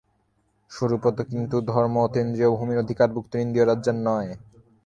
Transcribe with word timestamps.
স্বরূপত 0.71 1.17
কিন্তু 1.31 1.55
ধর্ম 1.71 1.95
অতীন্দ্রিয় 1.99 2.49
ভূমির 2.51 2.81
অধিকারভুক্ত, 2.83 3.31
ইন্দ্রিয়-রাজ্যের 3.35 3.97
নয়। 4.07 4.29